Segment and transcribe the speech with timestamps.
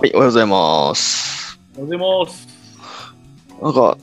[0.00, 1.58] はい、おはようございます。
[1.76, 2.48] おはようございます。
[3.60, 3.98] なんか、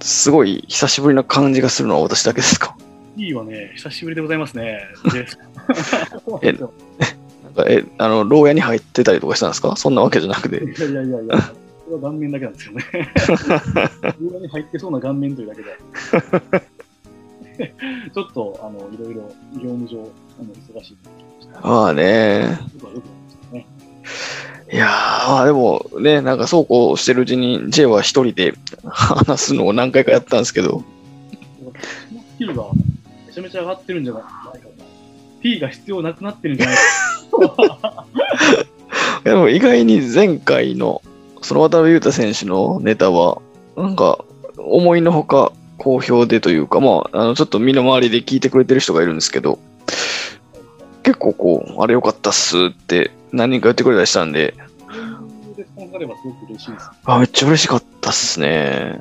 [0.00, 2.74] すごい久しぶりな感じがするのは私だけですか？
[3.14, 4.80] いいわね、久しぶりでございますね。
[5.12, 5.26] で
[6.40, 6.68] えなん
[7.54, 9.76] かえ、あの、牢屋に入ってたりとかしたんですか？
[9.76, 10.64] そんなわけじゃなくて。
[10.64, 11.40] いやいやいやいや、
[11.84, 12.84] それは顔面だけなんですよね。
[14.18, 15.76] 裏に入ってそうな顔面というだけで。
[18.14, 19.22] ちょっと、あの、いろいろ
[19.56, 20.08] 業務上、
[20.40, 21.68] あの忙しいました。
[21.68, 22.58] まあね。
[23.52, 23.66] ね。
[24.70, 24.88] いやー、
[25.30, 30.84] まあでもね、なんかそうこうしてるうちに J は一人で話すのを何回かやったんですけど、
[32.34, 32.64] スキルが
[33.26, 34.52] めちゃめちゃ上がってるんじゃないかな。
[35.40, 38.06] P が必要なくなってるんじゃないか
[39.24, 41.00] でも意外に前回の
[41.42, 43.40] その渡辺裕太選手のネタは、
[43.76, 44.24] なんか
[44.56, 49.58] 思いのほか好評でというか、まあ、あのちょっと身の回りで聞いてくれてる人がいるんですけど、
[51.04, 54.54] 結構こう、あれ良かったっすって何人か言ってくれたりしたんで、
[55.88, 56.90] そういうレスポンスがあればすごく嬉しいです。
[57.04, 59.00] あめっちゃ嬉しかったっすね。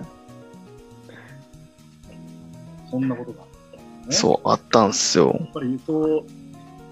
[2.89, 4.15] そんなことがあったんですね。
[4.15, 5.45] そう、あったんすよや。
[5.45, 6.23] っぱりそう、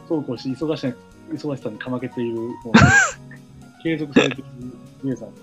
[0.08, 0.94] そうこうして忙し
[1.32, 2.38] 忙しさにかまけている、
[3.84, 4.46] 継続されている
[5.04, 5.36] リエさんが、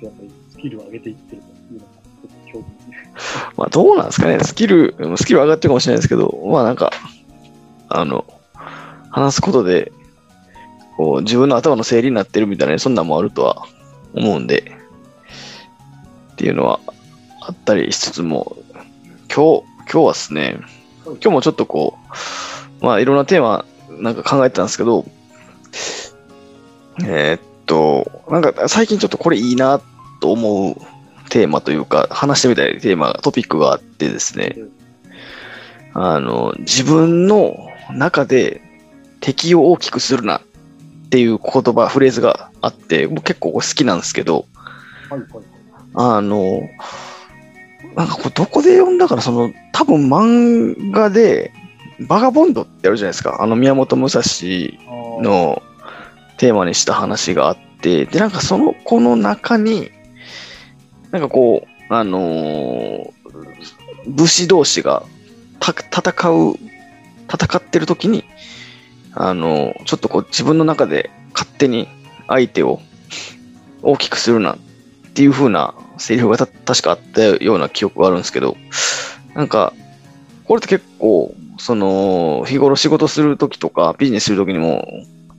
[0.00, 3.12] やっぱりスキルを上げていってるというのが、ちょっと興味ですね。
[3.56, 6.92] まあどうなんですかね、スキル、スキル上がってるかもしれないですけど、まあなんか、
[7.88, 8.24] あの、
[9.10, 9.92] 話すことで、
[10.98, 13.66] こう、自分の頭の整理になってるみたいな、そんなんもあるとは
[14.14, 14.72] 思うんで、
[16.32, 16.80] っていうのは
[17.40, 18.56] あったりしつつも、
[19.32, 20.58] 今日、今日はですね、
[21.04, 21.96] 今日もちょっとこ
[22.80, 25.04] う、まあいろんなテーマなんか考えてたんですけど、
[27.04, 29.80] えーっと、なんか最近ちょっとこれいいな
[30.20, 30.76] と思う
[31.30, 34.56] テーマというか、話してみたいテーマ、トピックがあってですね、
[35.94, 37.56] あの、自分の
[37.92, 38.62] 中で
[39.20, 40.38] 敵を大きくするな。
[40.38, 40.42] っ
[41.08, 44.44] っていう言葉、フレーズがあって、僕結構好きなんですけど、
[45.08, 45.28] はいはい。
[45.94, 46.68] あの、
[47.96, 51.52] なんかこれどこで読んだから、その、多分漫画で、
[52.06, 53.38] バガボンドってあるじゃないですか。
[53.40, 54.22] あの宮本武蔵
[55.22, 55.62] の
[56.36, 59.90] テーマにした話があって、で、なんかその子の中に、
[61.10, 63.18] なんかこう、あのー
[64.06, 65.02] 武士同士が
[65.60, 66.54] 戦う、
[67.32, 68.24] 戦ってる時に、
[69.20, 71.88] あのちょっとこう自分の中で勝手に
[72.28, 72.80] 相手を
[73.82, 74.58] 大きくするなっ
[75.14, 78.56] ていう風なセリフが確かあったような記憶があるんですけど、
[79.34, 79.72] なんか、
[80.44, 84.86] これって結構、その、日頃仕事するときとか、ビジネスするときにも、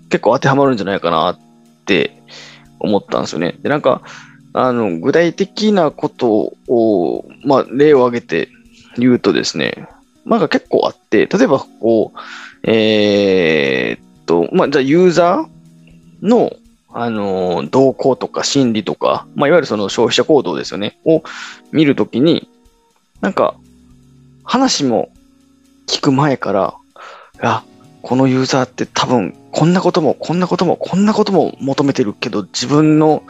[0.10, 1.40] 結構当てはまるんじゃないかなっ
[1.86, 2.22] て
[2.80, 3.56] 思ったんですよね。
[3.62, 4.02] で、なんか、
[4.54, 8.50] あの、具体的なことを、まあ、例を挙げて
[8.98, 9.88] 言うとですね、
[10.26, 12.20] なんか結構あって、例えば、こう、
[12.64, 16.52] えーっと、まあ、じゃあ、ユーザーの、
[16.92, 21.24] あの、動向とか心理とか、まあ、いわゆるその消費者行動ですよね、を
[21.72, 22.50] 見るときに、
[23.22, 23.56] なんか、
[24.44, 25.10] 話も
[25.88, 26.74] 聞く前から、
[27.42, 27.64] いや、
[28.02, 33.24] このユーザーって多分、こんなことも、こんなことも、こんなことも求めてるけど、自分の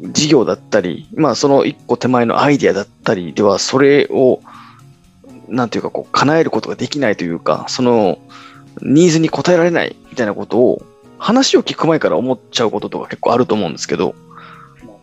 [0.00, 4.40] 事業だったり、まあ、その一個手前のアイディアだったりでは、それを、
[5.48, 8.18] なんていうか、こう、叶えることができないというか、その、
[8.82, 10.82] ニーズに応えられないみたいなことを、
[11.18, 14.14] 話を聞く前から思っちゃうこととか結構あると思うんですけど、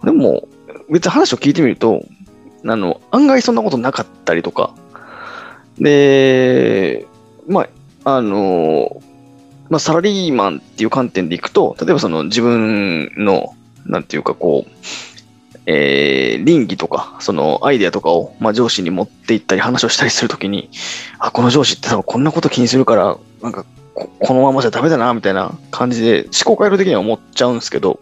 [0.03, 0.47] でも、
[0.90, 2.06] 別に話を聞いてみると、
[2.66, 4.74] あの、案外そんなことなかったりとか、
[5.79, 7.08] で、
[7.47, 7.68] ま
[8.03, 9.02] あ、あの、
[9.69, 14.72] まあ、サラリーマンっていう観点でいくと、例えばその自分の、なんていうかこう、
[15.66, 20.69] えー、倫理とか、そのアイデアとかを、まあ、上司に持って行ったり話をしたりするときに、
[21.19, 27.99] あ、この上司って多分こんなこと気にするから、なんかこ、このままじゃダメだな、みたいな感じで、思考回路的には思っちゃうんですけど、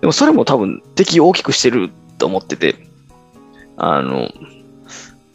[0.00, 2.76] でもそれも多分敵を大きくしてると思ってて、
[3.76, 4.28] あの、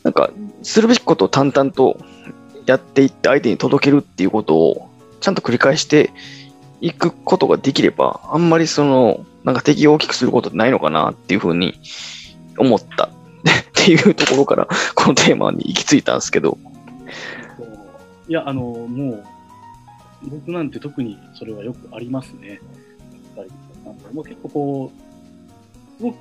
[0.03, 0.31] なんか、
[0.63, 1.97] するべきことを淡々と
[2.65, 4.89] やっていって相手に届けるっていうことを
[5.19, 6.11] ちゃんと繰り返して
[6.81, 11.79] いくことができれば、あんまりその、なんか敵を大きくすることってないのかなっていうふうに
[12.57, 13.09] 思った。
[13.45, 16.57] っていうところから、このテーマに行き着いたんですけど、
[18.27, 19.23] いや、あの、もう、
[20.29, 22.49] 僕なんて特にそれはよくありますね。
[22.49, 22.59] やっ
[23.35, 23.49] ぱり。
[24.13, 26.17] もう結構こう、すごく、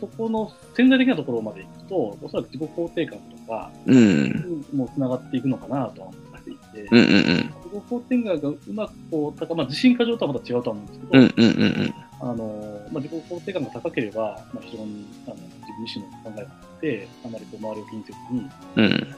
[0.00, 7.08] そこの潜在的なところまで行くと、おそらく自己肯定感とか、うん、にもつながっていくのかなとは思っていて、うんうんう
[7.38, 18.40] ん、自己肯定感がうまくこう、高まあ、自信過剰とはまた違うとは思うんですけど、うんうんうんうん、あのまあ、自己肯定感が高ければ、まあ、非常にあの自分自身の考えがあって、あまりこう周りを気にせずに、
[18.76, 19.16] うん、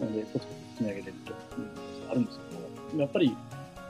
[0.00, 3.36] なので、コツコツ積み上げてるということがあるんですけど、やっぱり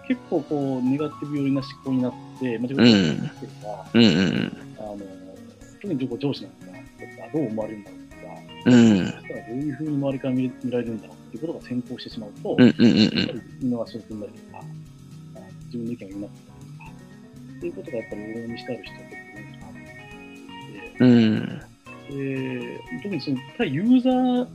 [0.09, 3.19] 結構こう、ネガティブ寄りな思考になって、まあ、自う分ん。
[3.19, 4.99] がっていうか、うんうんあの、
[5.83, 6.57] 特に上司なんか
[7.33, 8.23] どう思われるんだろうとか、
[8.67, 8.75] うん。
[8.75, 9.07] うん。
[9.07, 12.89] そしたらどういうふうに周りから見見られるんだろうっていうことが先行してしまうと、やっぱり
[13.61, 14.21] 見逃しを踏ん。
[14.21, 14.65] だりとか、
[15.67, 16.91] 自分の意見を言うなかったりとか、
[17.57, 21.61] っていうことがやっぱり往々にしてある人は結構多いかなと思ってうん。
[22.09, 24.47] で、特にその対ユーザー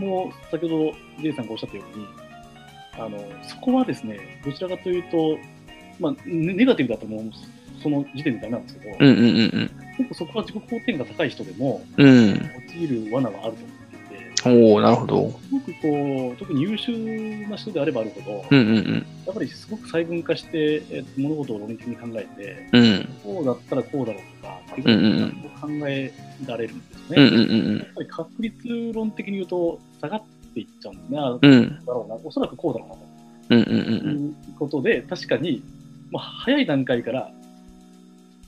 [0.00, 0.92] も先ほど
[1.22, 1.46] J さん。
[1.46, 2.06] がおっしゃったように、
[2.98, 5.38] あのそこはですね、どちらかというと、
[6.00, 7.30] まあ、ネガティブだともう
[7.82, 8.62] その時点でダメなん。
[8.62, 12.50] ですけど、結構そこは自己肯定が高い人でもうん。
[12.68, 13.77] 陥る罠があると思っていて、
[14.46, 15.30] おおなるほど。
[15.30, 22.82] すごくこう、特に優秀な人であればあるほど、うんうんやっぱりすごく細分化して、えっと物事を論理的に考えて、うん。
[22.82, 23.08] うん。
[23.22, 26.12] こうだったらこうだろうとか、うんうんうん考え
[26.46, 27.22] られるんですよね。
[27.22, 30.22] うんうんうんやっぱり確率論的に言うと下がっ
[30.54, 31.18] ていっちゃうんですね。
[31.18, 31.38] あうん。
[31.42, 31.84] うん。
[31.84, 33.08] だろうな、おそらくこうだろうなと
[33.50, 35.62] うんうんうんいうことで、確かに、
[36.10, 37.30] まあ、早い段階から、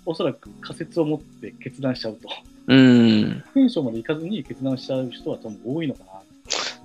[0.07, 2.29] おそらく仮説を持って決断しちゃうと。
[2.71, 2.79] うん。
[2.79, 3.45] うん。
[3.55, 6.05] テンションまでいかずに決断しちゃう人は多分多いのか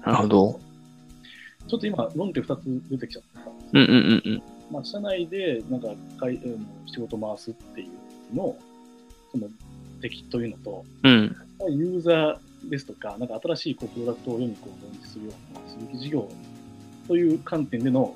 [0.04, 0.12] な。
[0.12, 0.60] なるほど。
[1.68, 3.52] ちょっと今、論点2つ出てきちゃった。
[3.74, 4.44] うんうんうんうん。
[4.72, 5.90] まあ、社内でなんか
[6.20, 7.90] かい、うん仕事を回すってい
[8.32, 8.60] うのを、
[9.32, 9.48] その
[10.02, 11.36] 敵というのと、うん。
[11.70, 16.30] ユーザーですとか、なんか新しいこうプロダクトを世にこう導入するような鈴木事業
[17.08, 18.16] という観点での、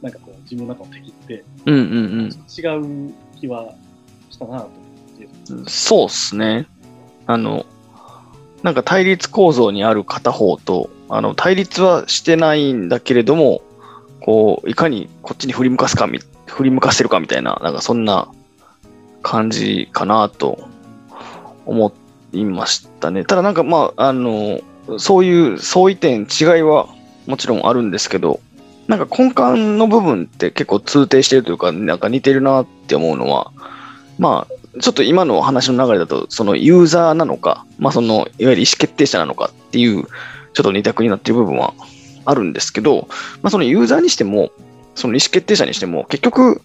[0.00, 3.74] なんかこう自分の中の敵ってうんうん違う気は
[4.30, 5.28] したなと思って。
[5.54, 5.64] うん。
[5.66, 6.66] そうっすね。
[7.28, 7.66] あの、
[8.62, 13.60] なんか対立構造にある片方と、あの、対立はしてないんだけれども、
[14.20, 16.08] こう、いかにこっちに振り向かすか、
[16.46, 18.28] 振り向かせるかみたいな、なんかそんな
[19.22, 20.66] 感じかなと
[21.66, 21.92] 思
[22.32, 23.26] いましたね。
[23.26, 24.60] ただなんかまあ、あの、
[24.96, 26.88] そういう相違点、違いは
[27.26, 28.40] もちろんあるんですけど、
[28.86, 33.52] なんか根幹の部分って結構通底してるというか、なんか似てるなって思うのは、
[34.18, 40.04] まあ、ちょっと今の話の流れだと、そのユーザーなのか、まあその、いわゆる意思決定者なのかっていう、
[40.52, 41.74] ちょっと二択になっている部分は
[42.24, 43.08] あるんですけど、
[43.42, 44.50] まあそのユーザーにしても、
[44.94, 46.60] その意思決定者にしても、結局、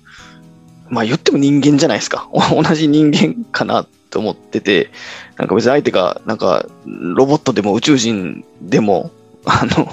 [0.90, 2.28] まあ言っても人間じゃないですか。
[2.52, 4.92] 同じ人間かなと思ってて、
[5.38, 9.12] なんか別に相手が、なんかロボットでも宇宙人でも、
[9.46, 9.90] あの、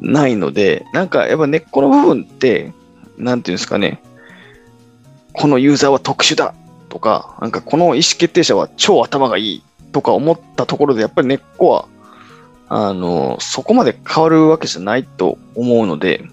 [0.00, 2.72] ないので、なんかやっぱ根っこの部分って、
[3.18, 4.00] なんていうんですかね、
[5.32, 6.54] このユーザーは特殊だ
[6.94, 11.88] とか、なんかこの意思決定者は超頭がいいとか思ったところで、やっぱり根っこは、
[12.68, 16.24] あの、そこまで変わるわけじゃないと思うので、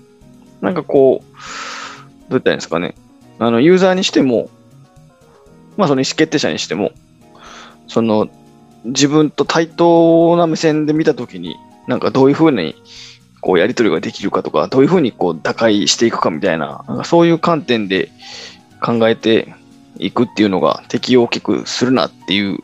[0.62, 2.94] なんかこう、どう言ったらいいんですかね、
[3.40, 4.52] あの、ユーザーにしても、
[5.78, 6.92] まあその意思決定者にしても、
[7.88, 8.30] その、
[8.86, 11.56] 自分と対等な目線で見たときに、
[11.88, 12.76] なんかどういうふうに、
[13.42, 18.12] こう、やり取りができるかとか、どういうふうにこう、打開していくかみたいな、なんかそういう観点で
[18.80, 19.56] 考えて
[19.98, 22.60] いくっていうのが適用を大きくするなっていう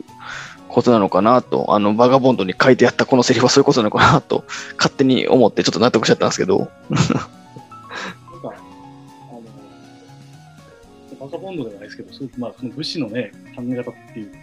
[0.68, 4.44] ことなのかなと、あの、バガボンドに書いてあったこのセリフはそういうことなのかなと、
[4.76, 6.70] 勝手に思ってちょっと納得しちゃったんですけど。
[11.20, 14.38] バカボンドではないですけど、すごくまあ、その武士のね、考え方っていうか、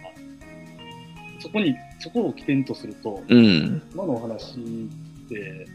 [1.40, 3.82] そこに、そこを起点とすると、うん。
[3.94, 5.66] 今のお話って、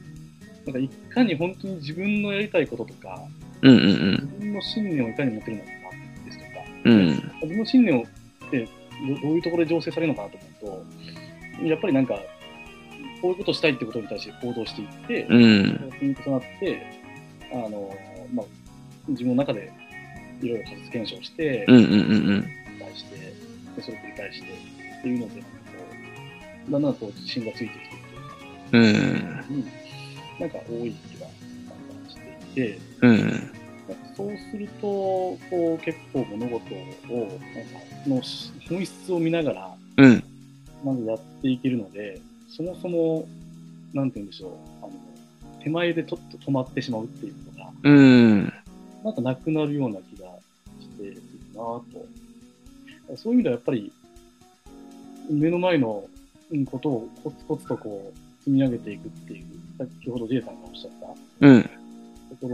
[0.66, 3.20] なんかいかに本当に自分のやりたいこととか、
[3.64, 5.70] うんうん自分の信念をいかに持てるのか、
[6.86, 6.94] うん。
[6.94, 7.08] うん。
[7.10, 8.68] 自分の信念をって
[9.08, 12.20] どどういうところで醸成されるのかなと思うと、やっぱりなんか、
[13.22, 15.92] こういうことをしたいってことに対して行動していって、うん。
[15.94, 16.84] 積み重なって、
[17.52, 17.96] あの
[18.34, 18.46] まあ、
[19.08, 19.72] 自分の中で
[20.42, 22.00] いろいろ仮説検証して、うんうんうんうん。
[22.00, 24.48] 繰り返して、でそれを繰り返して
[25.00, 25.86] っていうので、なんかこ
[26.68, 29.56] うだんだんと自信がついてきていくというかうん。
[29.58, 29.66] に、
[30.40, 31.28] なんか多い気が
[32.10, 33.52] していて、うん。
[34.16, 37.42] そうすると、こう結構物事を、なんか
[38.08, 38.22] の
[38.70, 40.24] 本質を見ながら、うん。
[40.84, 42.20] まずやっていけるので、
[42.50, 43.28] そもそも、
[43.94, 44.92] なんて言うんでしょう、あの
[45.64, 48.54] 手前でちょっと止まってしまうっていうことが、うん。
[49.04, 50.28] なんかなくなるような気が
[50.80, 51.22] している
[51.54, 51.86] なと。
[53.18, 53.92] そういう意味ではやっぱり、
[55.30, 56.06] 目の前の
[56.52, 59.46] うんことをコツコツとこう積み上げていくっていう、
[59.78, 60.92] 先ほど J さんがおっしゃっ
[61.40, 61.70] たうん。
[62.42, 62.54] とこ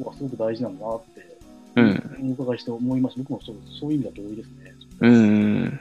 [0.00, 1.36] ろはすごく大事なんだなって、
[1.76, 2.30] うん。
[2.38, 3.22] お伺いして思いました。
[3.22, 4.74] 僕もそうそういう意味だと多いですね。
[5.00, 5.80] うん。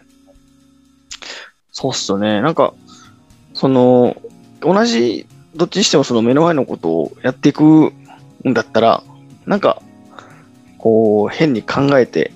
[1.72, 2.42] そうっすよね。
[2.42, 2.74] なんか、
[3.54, 4.16] その、
[4.62, 5.26] 同じ、
[5.56, 7.94] どっちにしてもその目の前のことをやっていくん
[8.54, 9.04] だったら、
[9.46, 9.82] なんか、
[10.78, 12.32] こう、変に考えて、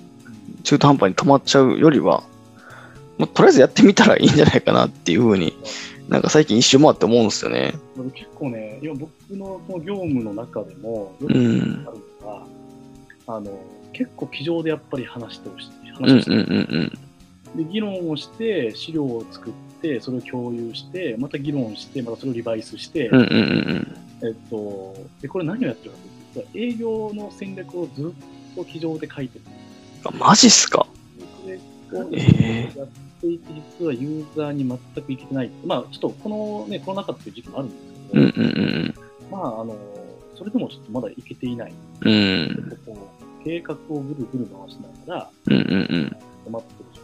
[0.64, 2.22] 中途半端に止まっちゃうよりは、
[3.18, 5.54] もうとりあえずやってみたらいいんじゃないかなっていうふうに、
[6.10, 7.72] なんか最近一周回って思うんですよね。
[7.96, 11.60] 僕結構ね、今僕のこの業務の中でも、よくあうん。
[11.60, 12.46] るのが、
[13.28, 13.60] あの、
[13.92, 15.68] 結構机上でやっぱり話してほしい。
[15.68, 16.98] うんうん話をしてうん
[17.56, 19.52] で議論をして、資料を作っ
[19.82, 23.20] て、それを共有して、また議論して、またそれをリバイスして、うん。
[23.20, 25.96] うんうんうんえっと、で、これ何をやってるか
[26.34, 29.44] というと、営業の戦略をずっと机上で書いてる。
[30.04, 30.86] あマジっすか？
[31.46, 31.58] で
[31.90, 32.88] それをえやっ
[33.20, 35.50] ていて、実はユーザーに全くいけてない。
[35.64, 38.94] まあ、ちょっとこのね、コロナ禍っていう時期もあるんですけど、うんうんうん
[39.30, 39.76] まあ、あの、
[40.36, 41.72] それでもちょっとまだいけていない。
[42.02, 42.12] うん。
[42.12, 46.16] うんこう計画をぐるぐる回しながら、うんうんうん。
[46.46, 47.00] 止まってる状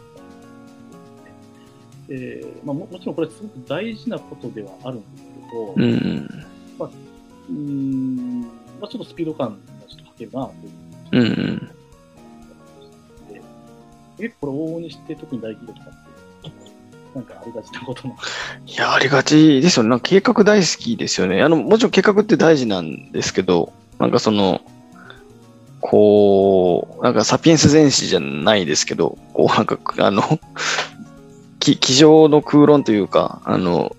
[2.07, 2.51] 態ですね。
[2.51, 6.47] でまあ、ももちろんこれすごく大事なことではあるんですけど、うんうん
[7.49, 8.47] うーんま
[8.83, 10.45] あ、ちょっとスピード感がちょっとかけるな
[11.11, 11.71] といううんうん。
[14.17, 16.07] で結構これ往々にして特に大企業とかって、
[17.15, 18.17] なんかありがちなことなん
[18.65, 19.89] いや、ありがちですよね。
[19.89, 21.41] なんか計画大好きですよね。
[21.41, 24.61] あの、もちろん計画って大事なんですけど、なんかその、
[25.79, 30.21] こう、なんかサピエンス全史じゃないですけど、こう、なんか、あの、
[31.59, 33.95] き机上の空論というか、あの、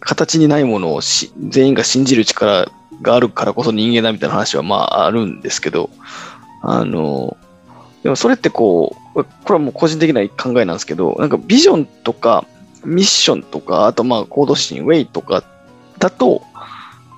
[0.00, 2.66] 形にないものをし全員が信じる力
[3.02, 5.90] があるからこそ人間だみたいな話はまああるんですけど、
[6.60, 7.36] あの、
[8.02, 12.44] でもそれってこう、これはもう個人的な考えなんですけど、なんかビジョンとか
[12.84, 15.44] ミッションとか、あとまあコードシーン、ウェイとか
[15.98, 16.42] だと、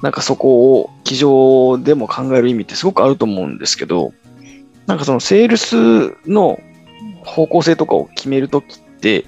[0.03, 4.12] なんかそこを机上でも考える意味ってすごくあると思うんですけど、
[4.87, 6.61] なんかそのセールスの
[7.25, 9.25] 方向性とかを決めるときって、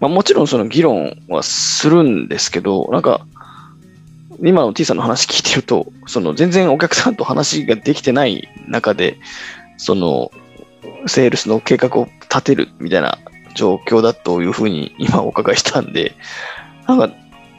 [0.00, 3.26] まあもちろんその議論はするんですけど、なんか
[4.42, 9.18] 今の T さんの話聞いてると、その全然お客さんと話ができてない中で、
[9.78, 10.30] その
[11.06, 13.18] セールスの計画を立てるみたいな
[13.54, 16.14] 状況だというふうに今お伺いしたんで、
[16.86, 17.10] なんか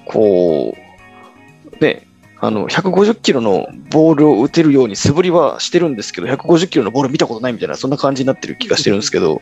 [0.05, 2.07] こう、ね、
[2.39, 9.41] あの、150キロのボールを打てるように素振りはしてるんですけど、150キロのボール見たことないみたいな、そんな感じになってる気がしてるんですけど、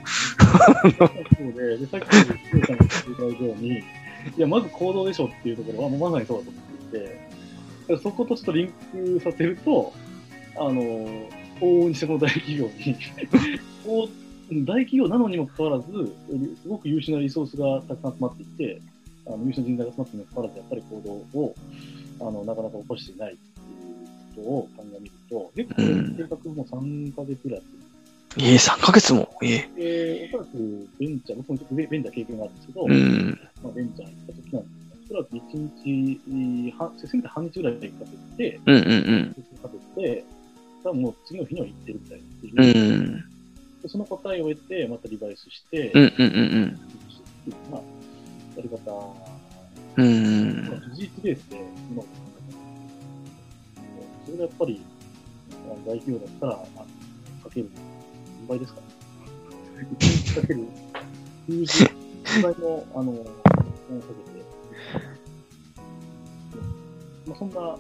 [0.98, 2.04] そうで、さっき
[2.56, 3.84] のさんが言っていたように、い
[4.38, 9.94] や、まず行動でしょっていうところは、もうまさにそうだと思っていて、そことちょっとリンクさせると、
[10.58, 10.72] あの、
[11.60, 12.98] 往々にしてこの大企業に
[13.86, 15.86] こう、大企業なのにもかかわらず、
[16.62, 18.82] すごく優秀なリソースがたくさん集まっていて、
[19.28, 21.02] あの優秀な人材が集まっているにもかかわらず、やっぱり行
[21.34, 21.56] 動を
[22.20, 26.16] あのなかなか起こしていないっていうことを考えみると、結構うん。
[26.16, 27.62] 計画も3ヶ月ぐらい
[28.38, 37.90] ええ3ヶ月も、ええで、おそらくベンチャー、僕もちょっとベベンチャー経験があるんですけど、うん、まあ、ベンチャー行った時なんですけど、おそらく1日、はせめて半日ぐらいかけ
[38.38, 40.24] て、うん、うん、かけて、
[40.84, 42.20] 多分もう次の日には行ってるみたい
[42.54, 42.64] な。
[42.64, 43.24] うん、
[43.82, 46.30] でその答えを得て、またリバイスして、うん、うん、う
[46.66, 46.80] ん、
[47.72, 47.82] まあ、
[48.56, 48.78] やり方、
[49.98, 51.58] うん、事実ベースで
[51.90, 52.58] 今の考え方。
[54.26, 54.82] それがやっぱり、
[55.86, 56.58] 大企業だったら、あ
[57.44, 57.70] かける。
[58.42, 58.82] 何倍ですか
[60.00, 60.68] 1日かける。
[61.50, 63.32] 90倍の、あの、をか
[63.90, 64.46] けて、
[67.26, 67.78] まあ、そんな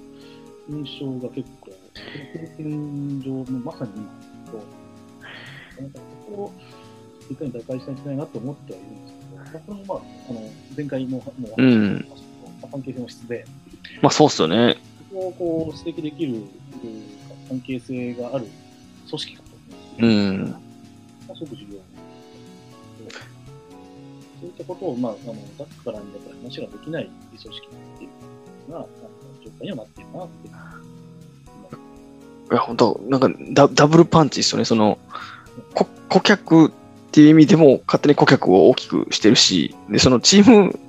[0.67, 1.72] 印象が結構、
[2.34, 4.80] 経験上のまさに今
[5.89, 6.53] と、なんかそこを
[7.29, 13.45] いかに打開したいんじゃないなと思ってはいるんですけど、まあ、これもまあ、あの前回ももうお話ましたけど、まあ関係性の質で、
[14.01, 14.77] まあそうっすよね。
[15.09, 17.21] そこをこう指摘できるうん
[17.51, 18.47] 関係性がある
[19.09, 20.45] 組織かと思うんですうね。
[20.45, 20.59] ん、ま
[21.31, 21.81] あ、すごく重要
[24.39, 28.07] そういったことを、まあ、あのザックから見たら話ができない組織ってい
[28.67, 28.85] うのが、
[29.43, 30.53] 状態にはなっているなっていう。
[32.51, 34.65] いや、本当なんかダダブルパンチですよね。
[34.65, 35.11] その、こ
[36.10, 36.72] 顧客っ
[37.12, 40.79] ていう意味でも勝手に顧客を大きくしてるし、で、そのチーム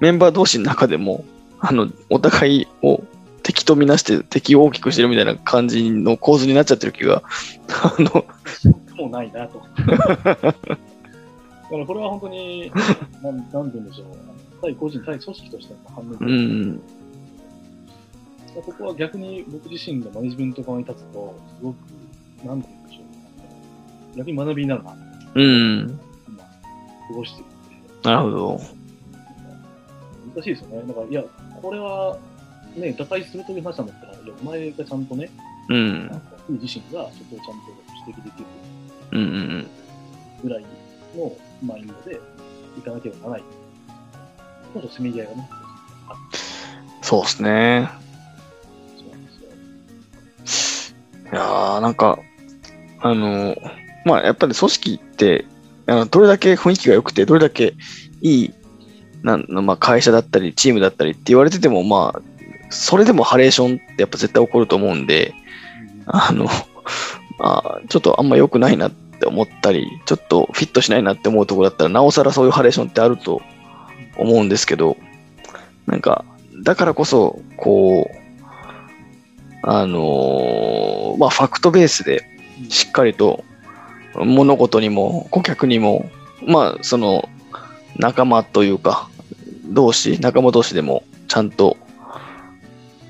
[0.00, 1.24] メンバー同士の中でも、
[1.60, 3.02] あの、お互いを
[3.42, 7.22] 敵とみなして敵を大きくしてるみたいな感じの構図になっちゃってる気が、
[7.82, 8.24] あの、
[8.96, 9.62] もうないなと。
[11.68, 12.72] だからこれは本当に、
[13.22, 14.16] なんなんて言うんでしょう、
[14.62, 16.80] 対個人、対組織としての反応うん、
[18.54, 21.76] ここは逆に僕自身がマネジメント側に立つと、すごく、
[22.44, 23.04] なんて言うんでしょう、
[24.18, 24.96] 逆に学びになるな、
[25.34, 27.50] うん、今、過ごしている。
[28.02, 28.60] なるほど。
[30.34, 30.82] 難しいですよね。
[30.88, 31.22] だから、いや、
[31.62, 32.18] これは、
[32.76, 35.30] ね、打開するという話なんだったら、いや、お前がちゃんとね、
[35.68, 36.10] うん
[36.48, 37.66] 自身がそこをちゃんと
[38.06, 38.46] 指摘できる
[39.12, 39.66] うん、うん、
[40.42, 40.64] ぐらい
[41.14, 42.18] のマインドで
[42.78, 43.42] いかなければならない。
[44.72, 45.50] ちょっとせめぎ合いがね、
[47.02, 47.88] そうですね。
[48.96, 51.32] そうなんですよ。
[51.32, 52.18] いやー、なんか、
[53.00, 53.54] あの、
[54.08, 55.44] まあ、やっぱり組織って、
[55.86, 57.74] あのどれだけ雰囲気が良くて、どれだけ
[58.22, 58.54] いい、
[59.22, 62.22] なんまあ、会社だったり、チームだったりって言われてても、まあ、
[62.70, 65.34] それでもハレーションってやっぱ絶対起こると思うんで、
[66.06, 66.48] あの、
[67.40, 73.42] あちょっとあんま良くないなって思ったり、ちょっとフィットしないなって思うところだったら、なおさらそういうハレーションってあると
[74.16, 74.96] 思うんですけど、
[75.86, 76.24] なんか、
[76.62, 78.18] だからこそ、こう、
[79.62, 82.24] あのーまあ、ファクトベースで
[82.68, 83.44] しっかりと
[84.24, 86.10] 物事にも顧客にも、
[86.46, 87.28] まあ、その
[87.96, 89.08] 仲間というか、
[89.66, 91.76] 同士、仲間同士でもちゃんと、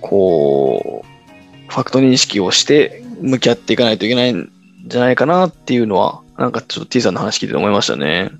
[0.00, 4.50] こう、ファクト認識をして向き合っていかないといけないん
[4.86, 8.30] じゃないかなっていうのは、なんかちょっと T さんの話聞いてて思いましたね。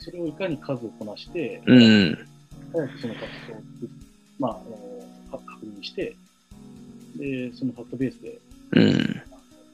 [0.00, 2.18] それをいかに数をこなして、うん。
[2.72, 3.60] 早くそのファクトを、
[4.38, 6.16] まあ、あのか確認して、
[7.16, 8.38] で、そのファクトベースで
[8.72, 9.22] うん。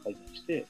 [0.05, 0.67] 改善して、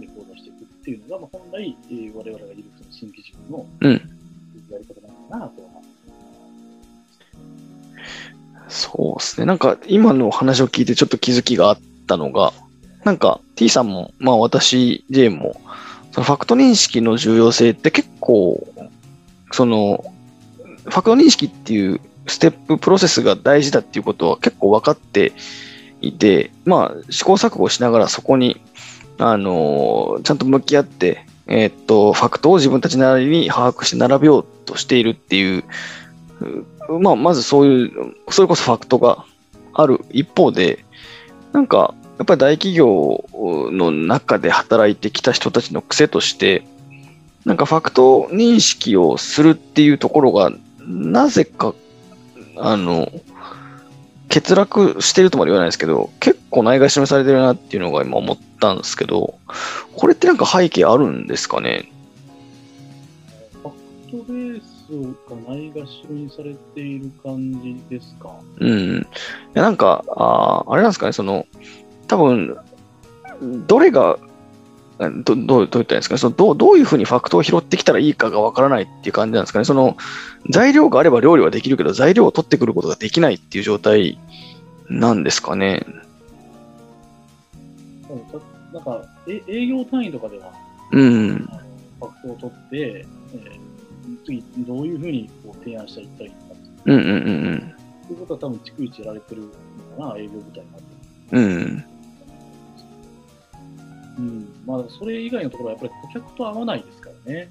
[0.00, 3.92] レコードしていくっていうのが、まあ、本来、えー我々がいるその新規事業のうん
[4.70, 5.68] やり方なのかなとは。
[8.68, 9.46] そうですね。
[9.46, 12.52] なんか今の話を聞いてちょっと気づきがあったのが、
[13.04, 15.60] なんか T さんも、まあ私、J も、
[16.12, 18.66] そのファクト認識の重要性って結構、
[19.52, 20.04] その、
[20.84, 25.32] ファクト認識っていうステップ、プロセスが大事だっていうことは結構分かって
[26.00, 28.60] いて、まあ試行錯誤しながらそこに、
[29.18, 35.64] あのちゃんと向き合って、えーっと、ファクトを自分たちなりに把握して並べようとしているっていう、
[36.88, 39.24] うまあ、まずそういう、それこそファクトが
[39.72, 40.84] ある一方で、
[41.52, 46.64] なんか、やっぱり大企業の中で働いてきた人たちの癖として、
[47.44, 50.52] なんかファクト認識をするっていうところが、
[50.86, 51.74] なぜか、
[52.58, 53.10] あの、
[54.28, 59.38] 欠落してるとまで言わないですけど、結構ないがしろにされてるなっていうのが今思ったんですけど、
[59.96, 61.90] これってなんか背景あるんですかね？
[63.62, 64.66] ファクトベース
[65.28, 68.34] がないがしろにされている感じですか？
[68.58, 68.98] うん。
[68.98, 69.06] い
[69.54, 71.46] や、なんか、あーあれなんですかね、その、
[72.06, 72.56] 多分、
[73.66, 74.18] どれが、
[74.98, 76.18] どどうどう言ったんですかね？
[76.18, 79.64] そのどう、どういうふうにファクトを拾ってきたらいいかがわからないっていう感じなんですかね？
[79.64, 79.96] その、
[80.50, 84.18] 材料があれば料理はできるけど、材料を取ってくることができないっていう状態
[84.88, 85.86] なんですかね？
[88.72, 90.52] なんかえ営業単位とかでは、
[90.92, 91.48] うん。
[92.00, 97.10] ファクトを取って、えー次、どういうふうにこう提案していったらいいのかうんうんう
[97.54, 97.74] ん
[98.06, 99.42] ということは多分逐一やられてる
[99.98, 100.86] のかな、営業部隊になって
[101.32, 101.84] うん。
[104.18, 104.26] うん。
[104.26, 104.48] うん。
[104.66, 107.50] まあ、それ以外のところはやっぱり顧客と合わないですからね。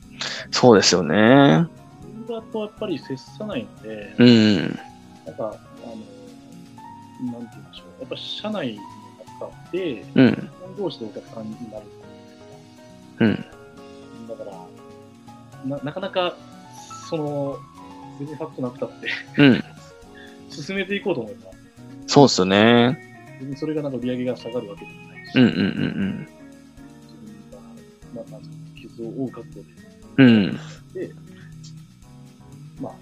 [0.51, 1.15] そうですよね。
[1.15, 4.79] ユーザーとやっぱり接さないので、うん。
[5.25, 5.87] なんか、あ
[7.25, 8.01] の、なんて言うんでしょう。
[8.01, 8.81] やっぱ社内の
[9.49, 10.49] 中で、うん。
[10.61, 11.85] 本同士でお客さんになる
[13.19, 13.45] うん。
[14.27, 16.35] だから、ななかなか、
[17.09, 17.57] その、
[18.19, 19.63] 全然ファクトなくたって、うん。
[20.49, 21.51] 進めていこうと思えば、
[22.07, 22.97] そうですよね。
[23.55, 26.36] それがなんか売り上げが下がるわけでもないし、うんうんうん自分が、
[28.13, 29.65] まあ、なんていうの傷を負う覚悟で、
[30.17, 30.27] うん。
[30.27, 30.59] うん。
[32.81, 32.93] まあ、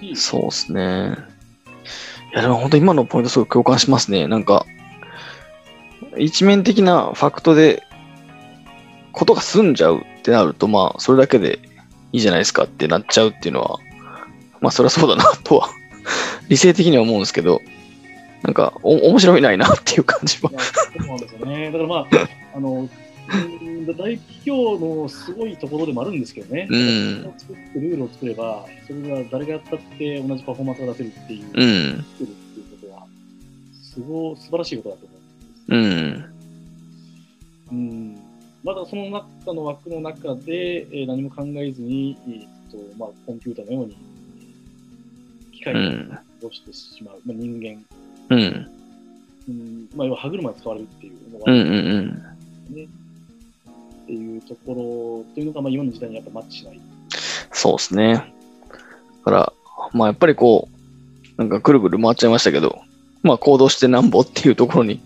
[0.00, 1.16] 戦し、そうですね。
[2.32, 4.26] いや、でも本当今のポイントすごく共感しますね。
[4.26, 4.66] なんか、
[6.18, 7.82] 一面的なファクトで、
[9.12, 11.60] ことが済んじゃうってなると、まあ、それだけで
[12.12, 13.78] いいじゃないですかってなっちゃうっていうのは、
[14.60, 15.70] まあ、そりゃそうだなとは、
[16.48, 17.60] 理性的には思うんですけど、
[18.46, 20.50] なんか、お、面白いないなっていう感じは。
[20.52, 21.66] まあそうなんですよね。
[21.66, 22.06] だからまあ、
[22.54, 26.68] あの、うん大企業のすごいところでもあるんですけどね。
[26.70, 32.04] うん作ってルールを作れば、それが誰がやったって同じパフォーマンスが出せるっていう、うん。
[32.04, 33.06] 作るっていうことは、
[33.72, 35.16] すごい素晴らしいことだと思
[35.68, 36.30] うんです。
[37.72, 37.78] うん。
[37.78, 37.80] う
[38.14, 38.18] ん。
[38.62, 43.96] まだその中の枠の中で、えー何も考えずに、えーっとまあ、コンピューターのように、
[45.52, 46.18] 機械にうん。
[46.48, 47.84] 起してしまう、まあ、人間、
[48.30, 48.66] うん。
[49.48, 51.58] うんまあ、要は歯車で使われるっていうのが、うん。
[51.58, 52.22] うん。
[54.02, 56.80] っていうところというのが、まあ、今の時代にやっぱマッチしない。
[57.52, 58.14] そうですね。
[58.14, 58.22] だ
[59.24, 59.52] から、
[59.92, 62.80] まあやっぱりこう、なんかぐるぐる回っちゃいましたけど、
[63.22, 65.00] まあ行動してなんぼっていうところに、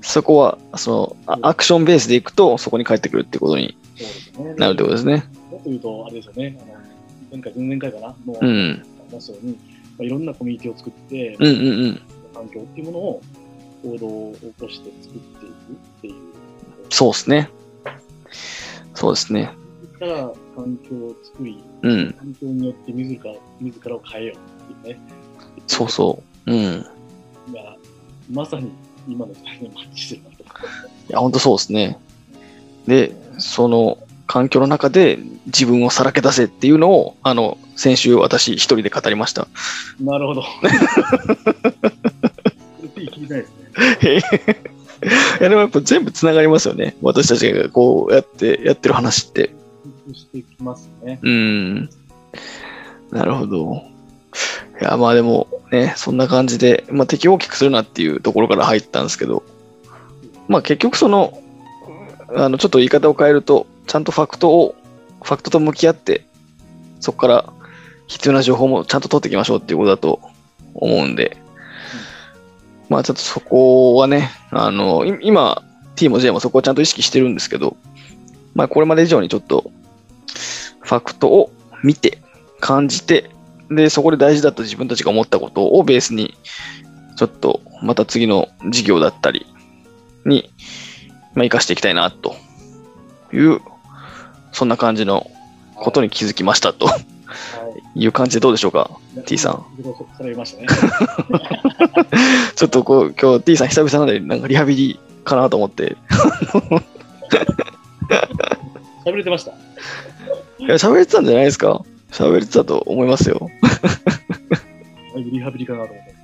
[0.00, 3.76] そこは、その、あアクションベースでいくと、そこに帰ってくるってことに。
[4.56, 5.24] なるってことですね。
[5.50, 6.78] もっと言うと、あれですよね、あの
[7.32, 8.82] 前回、前々回かな、のうん。
[9.10, 9.58] 話したように、ま
[10.00, 12.00] あ、いろんなコミュニティを作って、うんうんうん。
[12.34, 13.22] 環境っていうものを
[13.82, 16.14] 行動を起こして作っていくっていう。
[16.90, 17.50] そうですね。
[18.94, 19.50] そうですね。
[20.00, 22.12] だから環境を作り、うん。
[22.12, 25.00] 環境によって自ら自らを変えようっていうね。
[25.66, 26.52] そうそう。
[26.52, 26.86] うん。
[27.50, 27.76] いが
[28.30, 28.72] まさに
[29.08, 30.44] 今の時代にマッチしてるなと。
[31.08, 31.98] や、本当そうですね。
[32.86, 39.48] で、その環境の中で自分をさらけ出せっていうのを、あの、先週私一人で語りました。
[40.00, 40.42] なるほど。
[42.96, 43.52] 聞いてないです
[44.46, 44.74] ね。
[45.40, 46.96] や、でもやっぱ全部つながりますよね。
[47.02, 49.50] 私たちがこうやって、やってる話って。
[50.12, 51.18] してきますね。
[51.22, 51.90] うん。
[53.10, 53.82] なるほど。
[54.80, 59.42] いや、まあでもね、そんな感じで、まあ敵を大きくするなっていうところから入ったんですけど、
[60.48, 61.38] まあ結局その、
[62.34, 64.74] あの、ちょっと言い方を変えると、ちゃんとファクトを、
[65.22, 66.26] ファクトと向き合って、
[66.98, 67.52] そこから
[68.08, 70.20] 必要な情報もちゃんと取っていきましょうっていうことだと
[70.74, 71.36] 思うんで、
[72.88, 75.62] まあちょっとそこはね、あの、い今、
[75.94, 77.76] T も J もそこをちゃんと意識してるんですけど、
[78.56, 79.70] まあこれまで以上にちょっと、
[80.80, 81.52] ファクトを
[81.84, 82.18] 見て、
[82.58, 83.30] 感じて、
[83.70, 86.36] で、そこで大事だと自分たちが思ったことをベースに、
[87.14, 89.46] ちょっとまた次の事業だったり
[90.26, 90.50] に、
[91.34, 92.34] まあ、生かしていきたいな、と
[93.32, 93.60] いう、
[94.54, 95.30] そんな感じの
[95.74, 97.04] ことに気づきましたとはい。
[97.96, 98.90] いう感じでどうでしょうか
[99.26, 99.64] T さん。
[102.56, 105.96] ちょっとこう、今日 T さん久々なので、なんかリハビリかなと思って。
[109.04, 109.52] 喋れてました？
[110.58, 111.82] いや、喋れてたんじゃないですか？
[112.10, 113.50] 喋れてたと思いますよ。
[115.16, 116.14] リハビリかなと思って。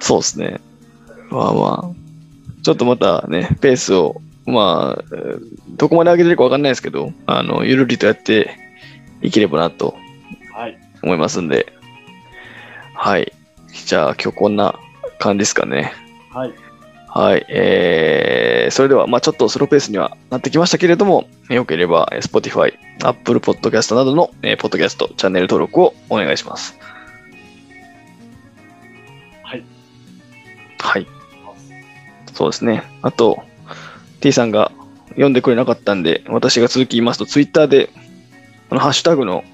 [0.00, 0.60] そうですね。
[1.30, 5.40] まあまあ、ちょっとまたね、ペースを、まあ、えー
[5.76, 8.56] どこまで上げてるかわかんないですけど、あの、ゆるりとやって
[9.20, 9.96] いければなと
[10.52, 10.78] はい。
[11.02, 11.72] 思いますんで、
[12.94, 13.32] はい。
[13.86, 14.78] じゃあ今日こんな
[15.18, 15.92] 感じですかね。
[16.30, 16.52] はい。
[17.08, 17.46] はい。
[17.48, 26.78] えー、それでは、まあちょっとスローペースにはなってきましたけれども、よければ、えー Spotify、Apple Podcast などの、えーポッドキャスト、チャンネル登録をお願いします。
[29.42, 29.64] はい。
[30.78, 31.06] はい。
[32.32, 32.82] そうですね。
[33.02, 33.42] あと、
[34.22, 34.72] T さんが
[35.10, 37.90] 読んでくれなかったんで、私が続き言いますと、Twitter で、
[38.68, 39.44] このハッシュタグの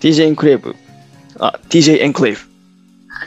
[0.00, 0.76] TJ エンクレーブ、
[1.40, 2.36] あ、TJ エンクレー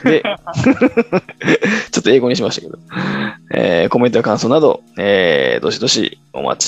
[0.04, 0.22] ブで、
[1.90, 2.78] ちょっと英語にしましたけど、
[3.54, 6.66] えーコメントや感想など、えーどしどしお待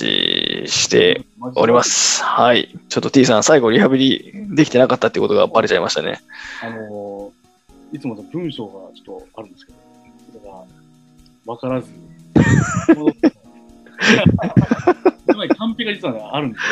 [0.67, 1.83] ちしておりま。
[1.83, 2.23] す。
[2.23, 2.69] はい。
[2.89, 6.21] ちょっと T さん、最後リハビリできてなかったってことがバレちゃいましたね。
[6.63, 9.79] あのーいつもの文章がちょっとあるんですけど、
[10.33, 10.65] それが
[11.47, 11.89] 分からず、
[14.05, 15.49] すごい。
[15.49, 16.65] カンペが実は、ね、あるんですよ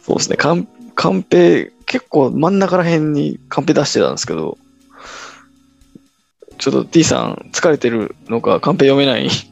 [0.00, 0.36] そうですね。
[0.36, 4.56] カンカンペ、結構真ん中ら辺にカンペ出してたんですけど、
[6.58, 9.28] ちょっと T さん疲れてるのか、カンペ読めない。
[9.28, 9.46] 読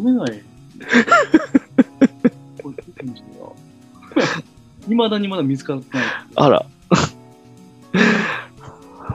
[0.00, 0.42] めない。
[2.62, 3.54] これ、ちょっと見せてよ
[4.88, 5.86] 未だにまだ見つからない。
[6.36, 6.66] あら。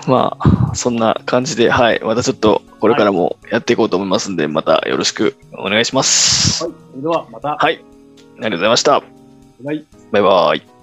[0.08, 2.00] まあ、そんな感じで、はい。
[2.02, 6.64] またちょっとこれからもやっていこうと思いますんで、またよろしくお願いします。
[6.64, 6.74] はい。
[6.92, 7.58] それでは、また。
[7.58, 7.76] はい。
[7.76, 7.78] あ
[8.38, 9.00] りがとうございました。
[9.02, 9.06] バイ
[9.62, 10.77] バイバイバイ。